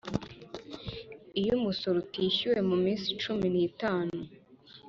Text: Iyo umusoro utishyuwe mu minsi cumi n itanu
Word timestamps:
Iyo 1.39 1.51
umusoro 1.59 1.95
utishyuwe 2.03 2.59
mu 2.69 2.75
minsi 2.83 3.07
cumi 3.21 3.47
n 3.53 3.55
itanu 3.67 4.17